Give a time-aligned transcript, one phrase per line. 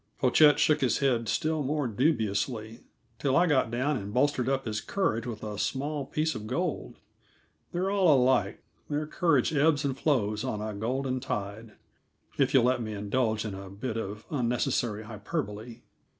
[0.17, 2.79] Pochette shook his head still more dubiously,
[3.19, 6.95] till I got down and bolstered up his courage with a small piece of gold.
[7.71, 11.73] They're all alike; their courage ebbs and flows on a golden tide,
[12.39, 15.81] if you'll let me indulge in a bit of unnecessary hyperbole.